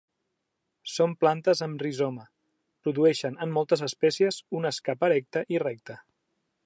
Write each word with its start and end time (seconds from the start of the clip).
Són 0.93 1.11
plantes 1.23 1.61
amb 1.65 1.83
rizoma, 1.85 2.25
produeixen, 2.87 3.37
en 3.47 3.53
moltes 3.59 3.85
espècies, 3.89 4.41
un 4.61 4.67
escap 4.71 5.07
erecte 5.11 5.45
i 5.57 5.63
recte. 5.67 5.99